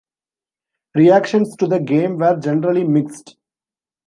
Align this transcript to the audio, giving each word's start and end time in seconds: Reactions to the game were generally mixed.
Reactions 0.95 1.55
to 1.57 1.67
the 1.67 1.79
game 1.79 2.17
were 2.17 2.35
generally 2.35 2.83
mixed. 2.83 3.37